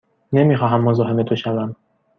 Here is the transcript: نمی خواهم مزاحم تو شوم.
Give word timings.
نمی 0.33 0.55
خواهم 0.57 0.81
مزاحم 0.83 1.23
تو 1.23 1.35
شوم. 1.35 1.75